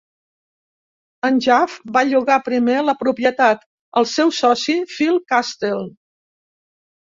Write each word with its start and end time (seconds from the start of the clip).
En 1.29 1.37
Jaffe, 1.47 1.93
va 1.97 2.03
llogar 2.13 2.39
primer 2.49 2.79
la 2.87 2.97
propietat 3.03 3.63
al 4.03 4.11
seu 4.17 4.35
soci, 4.41 4.79
Phil 4.99 5.23
Kastel. 5.35 5.89